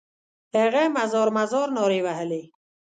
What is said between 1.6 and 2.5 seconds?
نارې وهلې.